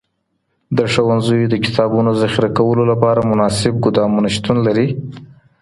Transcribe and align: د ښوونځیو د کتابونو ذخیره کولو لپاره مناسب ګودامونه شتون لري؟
د 0.77 0.79
ښوونځیو 0.91 1.51
د 1.51 1.55
کتابونو 1.65 2.11
ذخیره 2.21 2.49
کولو 2.57 2.83
لپاره 2.91 3.27
مناسب 3.31 3.73
ګودامونه 3.83 4.27
شتون 4.35 4.57
لري؟ 4.67 4.87